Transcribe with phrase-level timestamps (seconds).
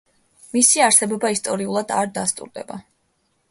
[0.55, 2.81] მისი არსებობა ისტორიულად არ დასტურდება.